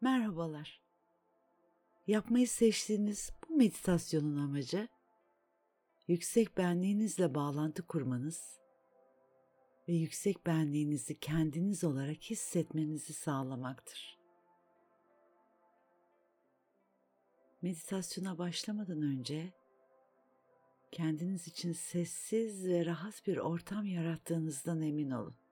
Merhabalar. 0.00 0.80
Yapmayı 2.06 2.48
seçtiğiniz 2.48 3.32
bu 3.48 3.56
meditasyonun 3.56 4.36
amacı 4.36 4.88
yüksek 6.08 6.58
benliğinizle 6.58 7.34
bağlantı 7.34 7.86
kurmanız 7.86 8.60
ve 9.88 9.92
yüksek 9.92 10.46
benliğinizi 10.46 11.20
kendiniz 11.20 11.84
olarak 11.84 12.22
hissetmenizi 12.22 13.12
sağlamaktır. 13.12 14.18
Meditasyona 17.62 18.38
başlamadan 18.38 19.02
önce 19.02 19.52
kendiniz 20.92 21.48
için 21.48 21.72
sessiz 21.72 22.68
ve 22.68 22.86
rahat 22.86 23.26
bir 23.26 23.36
ortam 23.36 23.86
yarattığınızdan 23.86 24.82
emin 24.82 25.10
olun. 25.10 25.45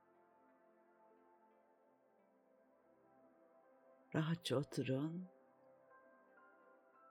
Rahatça 4.14 4.56
oturun 4.56 5.28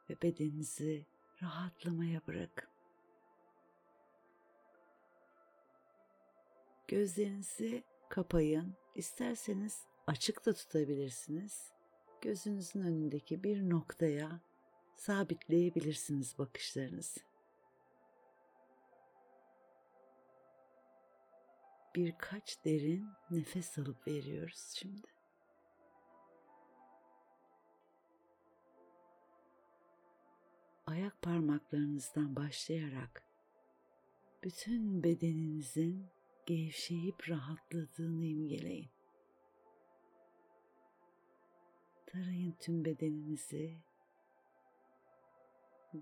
ve 0.09 0.21
bedeninizi 0.21 1.05
rahatlamaya 1.41 2.21
bırakın. 2.27 2.69
Gözlerinizi 6.87 7.83
kapayın. 8.09 8.75
İsterseniz 8.95 9.83
açık 10.07 10.45
da 10.45 10.53
tutabilirsiniz. 10.53 11.71
Gözünüzün 12.21 12.81
önündeki 12.81 13.43
bir 13.43 13.69
noktaya 13.69 14.39
sabitleyebilirsiniz 14.95 16.37
bakışlarınızı. 16.37 17.19
Birkaç 21.95 22.65
derin 22.65 23.07
nefes 23.31 23.77
alıp 23.77 24.07
veriyoruz 24.07 24.73
şimdi. 24.75 25.22
Ayak 30.93 31.21
parmaklarınızdan 31.21 32.35
başlayarak 32.35 33.23
bütün 34.43 35.03
bedeninizin 35.03 36.07
gevşeyip 36.45 37.29
rahatladığını 37.29 38.25
imgeleyin. 38.25 38.89
Tarayın 42.05 42.51
tüm 42.51 42.85
bedeninizi. 42.85 43.77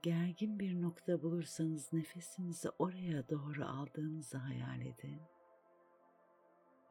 Gergin 0.04 0.60
bir 0.60 0.82
nokta 0.82 1.22
bulursanız 1.22 1.94
nefesinizi 1.94 2.70
oraya 2.70 3.30
doğru 3.30 3.66
aldığınızı 3.66 4.38
hayal 4.38 4.82
edin. 4.82 5.22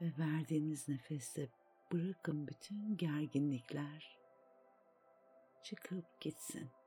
Ve 0.01 0.13
verdiğiniz 0.19 0.89
nefeste 0.89 1.49
bırakın 1.93 2.47
bütün 2.47 2.97
gerginlikler 2.97 4.19
çıkıp 5.63 6.21
gitsin. 6.21 6.80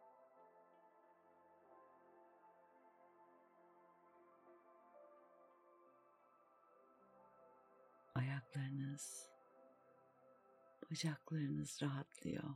Ayaklarınız, 8.16 9.30
bacaklarınız 10.92 11.82
rahatlıyor. 11.82 12.56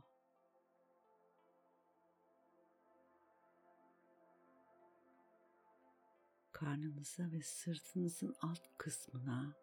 Karnınıza 6.52 7.32
ve 7.32 7.42
sırtınızın 7.42 8.34
alt 8.40 8.62
kısmına, 8.78 9.56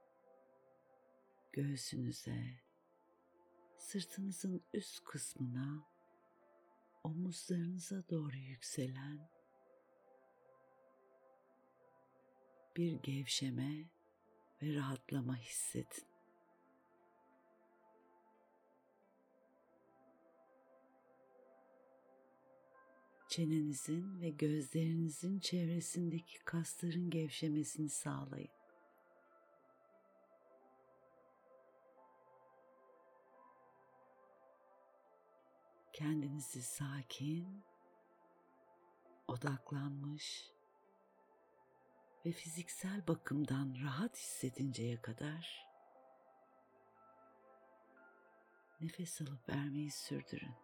göğsünüze, 1.54 2.60
sırtınızın 3.78 4.62
üst 4.74 5.04
kısmına, 5.04 5.86
omuzlarınıza 7.04 8.10
doğru 8.10 8.36
yükselen 8.36 9.30
bir 12.78 12.92
gevşeme 12.92 13.95
ve 14.66 14.76
rahatlama 14.76 15.38
hissedin. 15.38 16.08
Çenenizin 23.28 24.22
ve 24.22 24.30
gözlerinizin 24.30 25.40
çevresindeki 25.40 26.40
kasların 26.40 27.10
gevşemesini 27.10 27.90
sağlayın. 27.90 28.50
Kendinizi 35.94 36.62
sakin, 36.62 37.64
odaklanmış 39.28 40.55
ve 42.26 42.32
fiziksel 42.32 43.08
bakımdan 43.08 43.76
rahat 43.84 44.18
hissedinceye 44.18 45.02
kadar 45.02 45.68
nefes 48.82 49.22
alıp 49.22 49.50
vermeyi 49.50 49.92
sürdürün. 49.92 50.56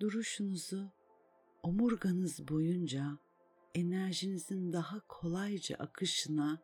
Duruşunuzu 0.00 0.92
omurganız 1.62 2.48
boyunca 2.48 3.18
enerjinizin 3.74 4.72
daha 4.72 5.00
kolayca 5.08 5.76
akışına 5.76 6.62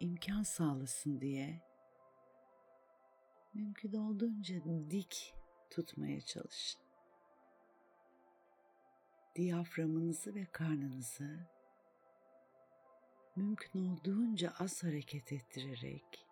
imkan 0.00 0.42
sağlasın 0.42 1.20
diye 1.20 1.65
mümkün 3.56 3.92
olduğunca 3.92 4.54
dik 4.90 5.34
tutmaya 5.70 6.20
çalışın. 6.20 6.80
Diyaframınızı 9.34 10.34
ve 10.34 10.44
karnınızı 10.44 11.46
mümkün 13.36 13.86
olduğunca 13.88 14.52
az 14.58 14.82
hareket 14.84 15.32
ettirerek 15.32 16.26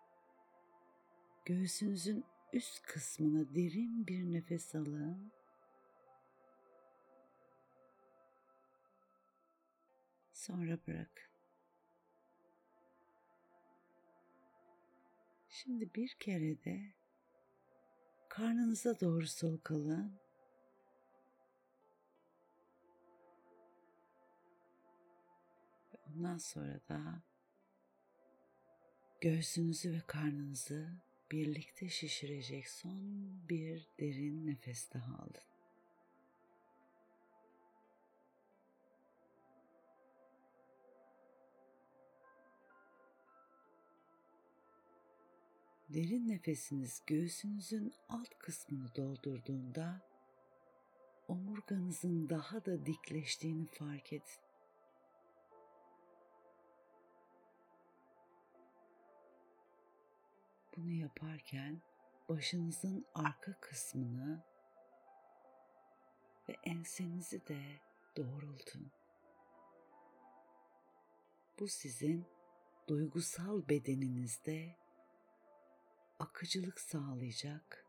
göğsünüzün 1.45 2.25
üst 2.53 2.83
kısmına 2.83 3.55
derin 3.55 4.07
bir 4.07 4.33
nefes 4.33 4.75
alın. 4.75 5.33
Sonra 10.33 10.79
bırakın. 10.87 11.35
Şimdi 15.49 15.95
bir 15.95 16.09
kere 16.09 16.65
de 16.65 17.04
karnınıza 18.37 19.01
doğru 19.01 19.27
soluklanın. 19.27 20.13
Ondan 26.09 26.39
sonra 26.39 26.81
da 26.89 27.23
göğsünüzü 29.21 29.93
ve 29.93 30.01
karnınızı 30.07 30.89
birlikte 31.33 31.89
şişirecek 31.89 32.69
son 32.69 32.99
bir 33.49 33.89
derin 34.01 34.47
nefes 34.47 34.93
daha 34.95 35.15
alın. 35.15 35.54
Derin 45.95 46.29
nefesiniz 46.29 47.03
göğsünüzün 47.07 47.95
alt 48.09 48.39
kısmını 48.39 48.95
doldurduğunda 48.95 50.01
omurganızın 51.29 52.29
daha 52.29 52.65
da 52.65 52.87
dikleştiğini 52.87 53.67
fark 53.67 54.13
edin. 54.13 54.45
Bunu 60.77 60.91
yaparken 60.91 61.83
başınızın 62.29 63.07
arka 63.15 63.61
kısmını 63.61 64.45
ve 66.49 66.57
ensenizi 66.65 67.47
de 67.47 67.63
doğrultun. 68.17 68.91
Bu 71.61 71.69
sizin 71.69 72.27
duygusal 72.89 73.69
bedeninizde 73.69 74.84
akıcılık 76.19 76.81
sağlayacak 76.81 77.87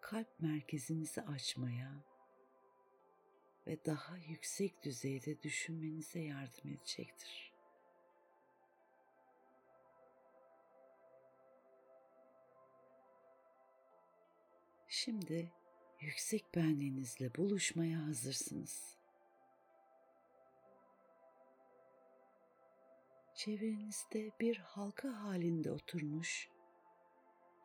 kalp 0.00 0.40
merkezinizi 0.40 1.22
açmaya 1.22 2.04
ve 3.66 3.84
daha 3.84 4.16
yüksek 4.16 4.82
düzeyde 4.82 5.42
düşünmenize 5.42 6.20
yardım 6.20 6.70
edecektir. 6.70 7.52
Şimdi 14.88 15.52
yüksek 16.00 16.54
benliğinizle 16.54 17.34
buluşmaya 17.34 18.06
hazırsınız. 18.06 18.98
Çevrenizde 23.34 24.30
bir 24.40 24.56
halka 24.56 25.22
halinde 25.22 25.70
oturmuş 25.70 26.51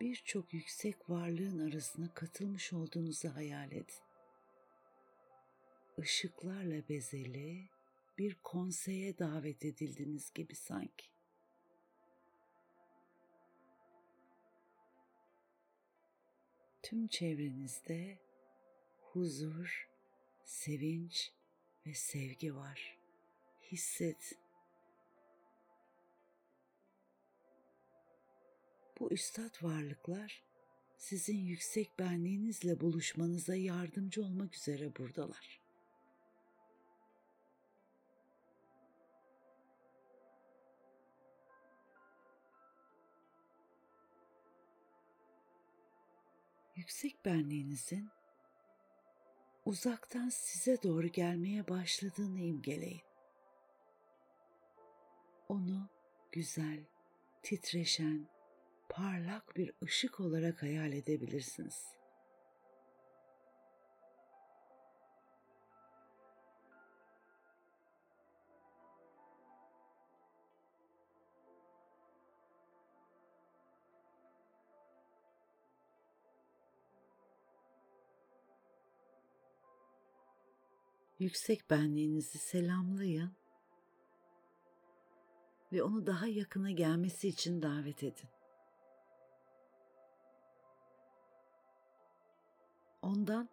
birçok 0.02 0.54
yüksek 0.54 1.10
varlığın 1.10 1.70
arasına 1.70 2.14
katılmış 2.14 2.74
olduğunuzu 2.74 3.36
hayal 3.36 3.72
edin. 3.72 3.96
Işıklarla 5.98 6.90
bezeli 6.90 7.70
bir 8.18 8.36
konseye 8.44 9.18
davet 9.20 9.66
edildiniz 9.66 10.34
gibi 10.34 10.56
sanki. 10.56 11.08
Tüm 16.84 17.08
çevrenizde 17.08 18.20
huzur, 19.02 19.90
sevinç 20.46 21.32
ve 21.86 21.94
sevgi 21.94 22.56
var. 22.56 22.98
Hissedin. 23.72 24.47
Bu 29.00 29.12
üstad 29.12 29.64
varlıklar 29.64 30.44
sizin 30.98 31.38
yüksek 31.38 32.00
benliğinizle 32.00 32.80
buluşmanıza 32.80 33.56
yardımcı 33.56 34.24
olmak 34.24 34.56
üzere 34.56 34.96
buradalar. 34.96 35.62
Yüksek 46.76 47.26
benliğinizin 47.26 48.10
uzaktan 49.66 50.30
size 50.30 50.84
doğru 50.84 51.08
gelmeye 51.08 51.68
başladığını 51.68 52.40
imgeleyin. 52.40 53.02
Onu 55.50 55.90
güzel, 56.32 56.86
titreşen, 57.44 58.37
parlak 58.98 59.56
bir 59.56 59.72
ışık 59.84 60.20
olarak 60.20 60.62
hayal 60.62 60.94
edebilirsiniz. 60.94 61.86
Yüksek 81.20 81.70
benliğinizi 81.70 82.38
selamlayın 82.38 83.32
ve 85.74 85.84
onu 85.84 86.08
daha 86.08 86.28
yakına 86.28 86.72
gelmesi 86.72 87.28
için 87.28 87.62
davet 87.62 88.04
edin. 88.04 88.37
Ondan 93.08 93.50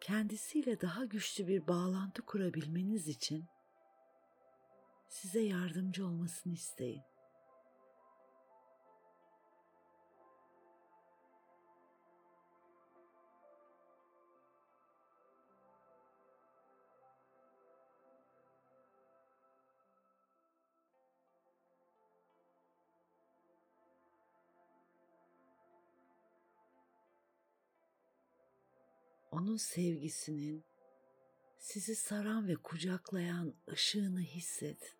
kendisiyle 0.00 0.80
daha 0.80 1.04
güçlü 1.04 1.46
bir 1.46 1.66
bağlantı 1.66 2.22
kurabilmeniz 2.22 3.08
için 3.08 3.44
size 5.08 5.40
yardımcı 5.40 6.06
olmasını 6.06 6.52
isteyin. 6.52 7.02
Onun 29.36 29.56
sevgisinin 29.56 30.64
sizi 31.58 31.96
saran 31.96 32.48
ve 32.48 32.54
kucaklayan 32.56 33.54
ışığını 33.72 34.20
hissedin. 34.20 34.96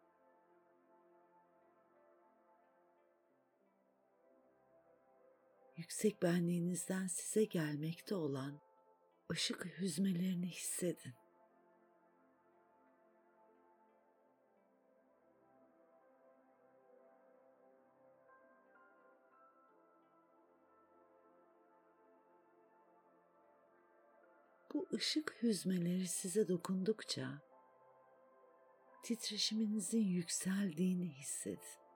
Yüksek 5.77 6.23
benliğinizden 6.23 7.07
size 7.07 7.45
gelmekte 7.45 8.15
olan 8.15 8.61
ışık 9.31 9.67
hüzmelerini 9.79 10.49
hissedin. 10.49 11.15
Bu 24.93 24.97
ışık 24.97 25.43
hüzmeleri 25.43 26.09
size 26.09 26.49
dokundukça 26.49 27.43
titreşiminizin 29.03 30.05
yükseldiğini 30.05 31.09
hissedin. 31.09 31.87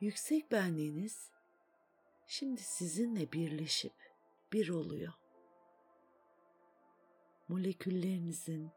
Yüksek 0.00 0.52
benliğiniz 0.52 1.30
şimdi 2.26 2.62
sizinle 2.62 3.32
birleşip 3.32 3.94
bir 4.52 4.68
oluyor. 4.68 5.12
Moleküllerinizin 7.48 8.70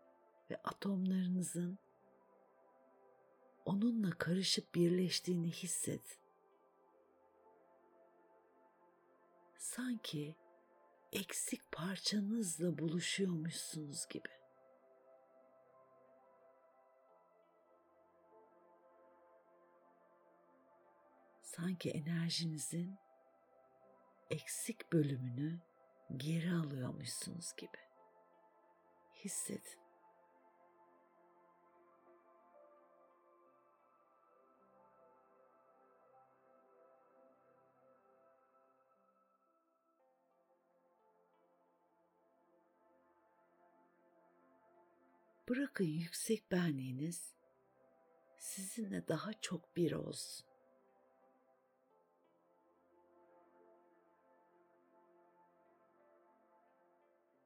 ve 0.51 0.57
atomlarınızın 0.63 1.79
onunla 3.67 4.09
karışıp 4.09 4.75
birleştiğini 4.75 5.51
hisset. 5.51 6.19
Sanki 9.57 10.35
eksik 11.11 11.71
parçanızla 11.71 12.77
buluşuyormuşsunuz 12.77 14.07
gibi. 14.09 14.29
Sanki 21.41 21.89
enerjinizin 21.89 22.95
eksik 24.29 24.93
bölümünü 24.93 25.59
geri 26.17 26.51
alıyormuşsunuz 26.51 27.53
gibi. 27.57 27.77
Hissedin. 29.13 29.86
Bırakın 45.49 45.85
yüksek 45.85 46.51
benliğiniz 46.51 47.33
sizinle 48.37 49.07
daha 49.07 49.33
çok 49.33 49.75
bir 49.75 49.91
olsun. 49.91 50.47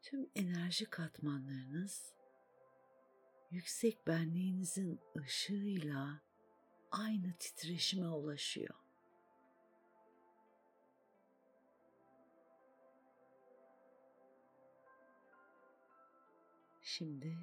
Tüm 0.01 0.29
enerji 0.35 0.85
katmanlarınız 0.85 2.13
yüksek 3.51 4.07
benliğinizin 4.07 4.99
ışığıyla 5.17 6.21
aynı 6.91 7.33
titreşime 7.33 8.07
ulaşıyor. 8.07 8.75
Şimdi 16.81 17.37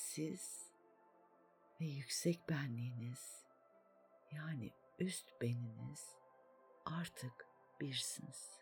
siz 0.00 0.66
ve 1.80 1.84
yüksek 1.84 2.48
benliğiniz 2.48 3.44
yani 4.32 4.72
üst 4.98 5.40
beniniz 5.40 6.16
artık 6.84 7.46
birsiniz. 7.80 8.60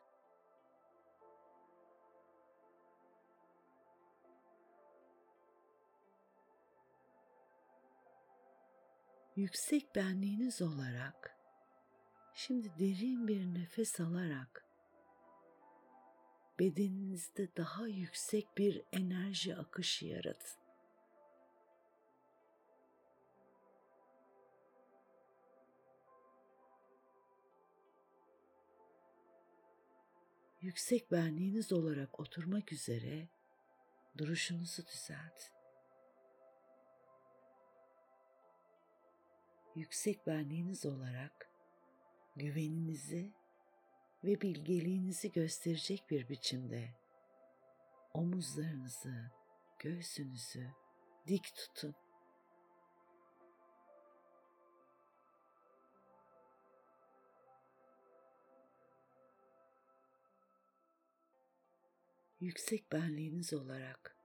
Yüksek 9.37 9.97
benliğiniz 9.97 10.63
olarak 10.63 11.37
şimdi 12.35 12.79
derin 12.79 13.29
bir 13.29 13.55
nefes 13.55 14.01
alarak 14.01 14.65
bedeninizde 16.59 17.57
daha 17.57 17.87
yüksek 17.87 18.59
bir 18.59 18.83
enerji 18.93 19.57
akışı 19.57 20.07
yaratın. 20.07 20.68
Yüksek 30.69 31.13
benliğiniz 31.13 31.73
olarak 31.73 32.21
oturmak 32.21 32.73
üzere 32.73 33.29
duruşunuzu 34.19 34.87
düzeltin. 34.87 35.55
Yüksek 39.75 40.27
benliğiniz 40.27 40.87
olarak 40.87 41.51
güveninizi 42.37 43.33
ve 44.25 44.41
bilgeliğinizi 44.41 45.33
gösterecek 45.33 46.11
bir 46.11 46.29
biçimde 46.29 46.89
omuzlarınızı, 48.15 49.31
göğsünüzü 49.79 50.71
dik 51.29 51.55
tutun. 51.55 51.95
Yüksek 62.41 62.93
benliğiniz 62.93 63.53
olarak 63.53 64.17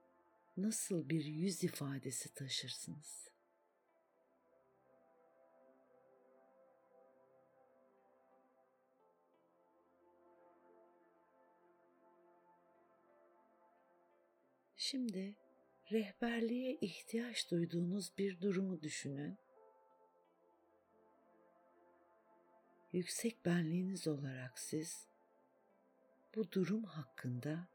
nasıl 0.56 1.08
bir 1.08 1.24
yüz 1.24 1.64
ifadesi 1.64 2.34
taşırsınız? 2.34 3.30
Şimdi 14.76 15.36
rehberliğe 15.92 16.78
ihtiyaç 16.80 17.50
duyduğunuz 17.50 18.18
bir 18.18 18.40
durumu 18.40 18.82
düşünün. 18.82 19.38
Yüksek 22.92 23.44
benliğiniz 23.46 24.08
olarak 24.08 24.58
siz 24.58 25.08
bu 26.36 26.52
durum 26.52 26.84
hakkında 26.84 27.73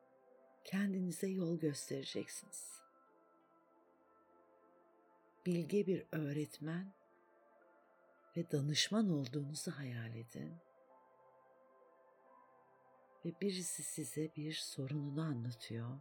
kendinize 0.70 1.28
yol 1.28 1.60
göstereceksiniz. 1.60 2.82
Bilge 5.46 5.88
bir 5.88 6.06
öğretmen 6.12 6.94
ve 8.38 8.52
danışman 8.52 9.10
olduğunuzu 9.10 9.72
hayal 9.72 10.16
edin. 10.16 10.54
Ve 13.26 13.34
birisi 13.42 13.84
size 13.84 14.36
bir 14.36 14.54
sorununu 14.54 15.22
anlatıyor 15.22 16.00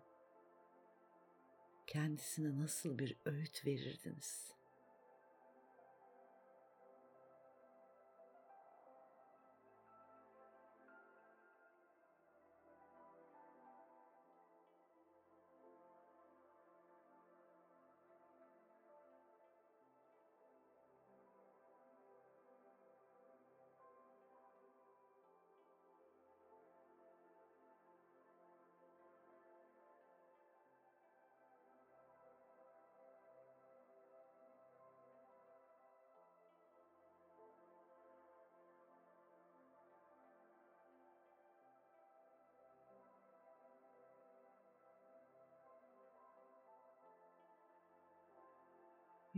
kendisine 1.87 2.61
nasıl 2.61 2.99
bir 2.99 3.17
öğüt 3.25 3.67
verirdiniz? 3.67 4.58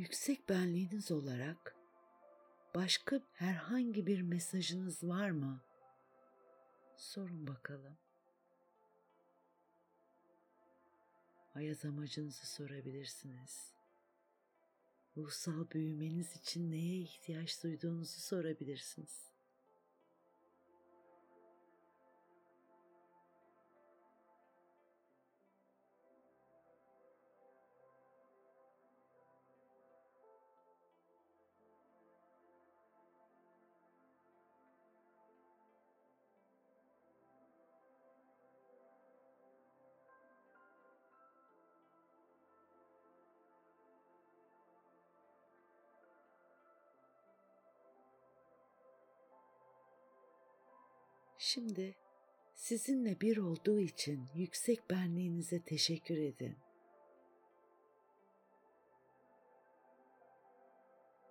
Yüksek 0.00 0.49
benliğiniz 0.49 1.11
olarak 1.11 1.76
başka 2.75 3.21
herhangi 3.33 4.07
bir 4.07 4.23
mesajınız 4.23 5.04
var 5.04 5.30
mı? 5.30 5.61
Sorun 6.97 7.47
bakalım. 7.47 7.97
Hayat 11.52 11.85
amacınızı 11.85 12.47
sorabilirsiniz. 12.47 13.73
Ruhsal 15.16 15.71
büyümeniz 15.71 16.37
için 16.37 16.71
neye 16.71 16.97
ihtiyaç 16.97 17.62
duyduğunuzu 17.62 18.21
sorabilirsiniz. 18.21 19.29
Şimdi 51.42 51.97
sizinle 52.54 53.20
bir 53.20 53.37
olduğu 53.37 53.80
için 53.80 54.28
yüksek 54.35 54.90
benliğinize 54.90 55.62
teşekkür 55.62 56.16
edin. 56.16 56.59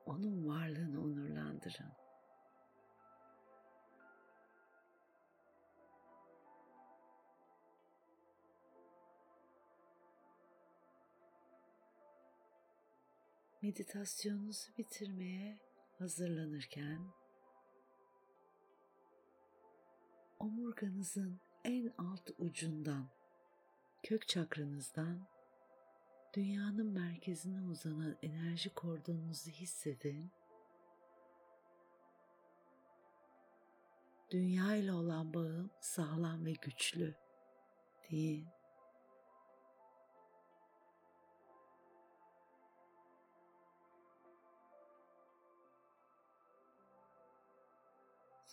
Onun 0.06 0.48
varlığını 0.48 1.04
onurlandırın. 1.04 1.92
Meditasyonunuzu 13.62 14.78
bitirmeye 14.78 15.60
hazırlanırken 15.98 17.12
omurganızın 20.40 21.40
en 21.64 21.94
alt 21.98 22.30
ucundan, 22.38 23.08
kök 24.04 24.28
çakranızdan 24.28 25.28
dünyanın 26.34 26.88
merkezine 26.88 27.62
uzanan 27.62 28.16
enerji 28.24 28.74
kordonunuzu 28.74 29.52
hissedin. 29.52 30.32
Dünya 34.32 34.76
ile 34.76 34.94
olan 34.94 35.34
bağım 35.34 35.70
sağlam 35.80 36.46
ve 36.46 36.54
güçlü 36.54 37.16
deyin. 38.12 38.59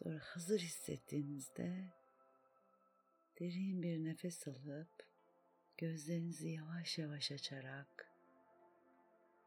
Sonra 0.07 0.21
hazır 0.23 0.61
hissettiğinizde 0.61 1.93
derin 3.41 3.83
bir 3.83 4.05
nefes 4.05 4.49
alıp 4.49 5.09
gözlerinizi 5.79 6.49
yavaş 6.49 6.99
yavaş 6.99 7.33
açarak 7.33 8.13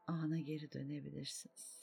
ana 0.06 0.38
geri 0.38 0.72
dönebilirsiniz. 0.72 1.79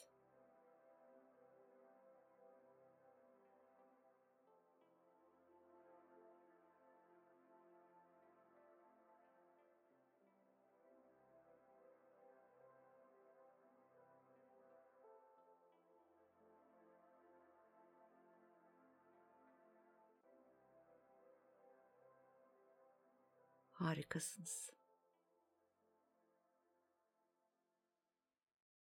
Harikasınız. 23.88 24.70